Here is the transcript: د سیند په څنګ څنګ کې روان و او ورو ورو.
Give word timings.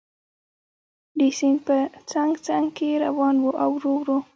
د 1.17 1.19
سیند 1.37 1.59
په 1.67 1.77
څنګ 2.11 2.31
څنګ 2.47 2.65
کې 2.77 2.89
روان 3.05 3.35
و 3.39 3.47
او 3.63 3.71
ورو 3.77 3.91
ورو. 3.99 4.17